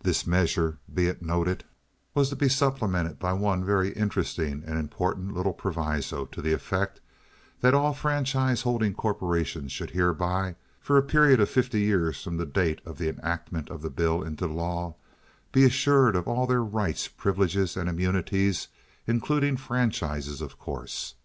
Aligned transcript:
This 0.00 0.28
measure, 0.28 0.78
be 0.94 1.08
it 1.08 1.22
noted, 1.22 1.64
was 2.14 2.28
to 2.28 2.36
be 2.36 2.48
supplemented 2.48 3.18
by 3.18 3.32
one 3.32 3.64
very 3.64 3.92
interesting 3.94 4.62
and 4.64 4.78
important 4.78 5.34
little 5.34 5.52
proviso 5.52 6.24
to 6.26 6.40
the 6.40 6.52
effect 6.52 7.00
that 7.62 7.74
all 7.74 7.92
franchise 7.92 8.62
holding 8.62 8.94
corporations 8.94 9.72
should 9.72 9.90
hereby, 9.90 10.54
for 10.80 10.96
a 10.96 11.02
period 11.02 11.40
of 11.40 11.50
fifty 11.50 11.80
years 11.80 12.22
from 12.22 12.36
the 12.36 12.46
date 12.46 12.80
of 12.86 12.96
the 12.98 13.08
enactment 13.08 13.68
of 13.68 13.82
the 13.82 13.90
bill 13.90 14.22
into 14.22 14.46
law, 14.46 14.94
be 15.50 15.64
assured 15.64 16.14
of 16.14 16.28
all 16.28 16.46
their 16.46 16.62
rights, 16.62 17.08
privileges, 17.08 17.76
and 17.76 17.88
immunities—including 17.88 19.56
franchises, 19.56 20.40
of 20.40 20.60
course. 20.60 21.16